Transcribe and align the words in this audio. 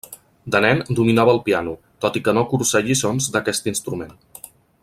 De 0.53 0.61
nen 0.63 0.79
dominava 0.99 1.35
el 1.37 1.41
piano, 1.49 1.75
tot 2.05 2.19
i 2.21 2.25
que 2.29 2.35
no 2.39 2.47
cursà 2.55 2.85
lliçons 2.89 3.31
d'aquest 3.37 3.71
instrument. 3.77 4.21